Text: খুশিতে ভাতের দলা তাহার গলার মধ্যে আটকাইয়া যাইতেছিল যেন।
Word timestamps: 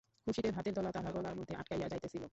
খুশিতে 0.27 0.49
ভাতের 0.51 0.73
দলা 0.73 0.91
তাহার 0.91 1.11
গলার 1.13 1.35
মধ্যে 1.35 1.53
আটকাইয়া 1.55 1.87
যাইতেছিল 1.87 2.21
যেন। 2.23 2.29